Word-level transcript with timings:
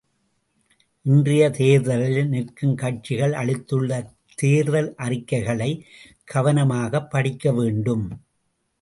இன்றைய 1.05 1.49
தேர்தலில் 1.49 2.29
நிற்கும் 2.29 2.73
கட்சிகள் 2.75 3.33
அளித்துள்ள 3.33 3.91
தேர்தல் 4.35 4.95
அறிக்கைகளைக் 4.97 5.85
கவனமாகப் 6.33 7.09
படிக்க 7.09 7.51
வேண்டும்! 7.53 8.07